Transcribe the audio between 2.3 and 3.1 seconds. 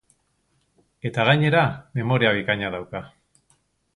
bikaina dauka.